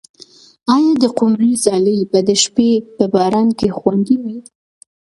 [0.75, 4.37] آیا د قمرۍ ځالۍ به د شپې په باران کې خوندي وي؟